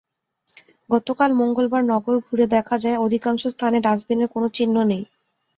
গতকাল 0.89 1.29
মঙ্গলবার 1.33 1.83
নগর 1.85 2.15
ঘুরে 2.25 2.45
দেখা 2.55 2.75
যায়, 2.77 2.97
অধিকাংশ 2.97 3.41
স্থানে 3.47 3.77
ডাস্টবিনের 3.81 4.29
কোনো 4.33 4.47
চিহ্ন 4.57 4.75
নেই। 4.83 5.03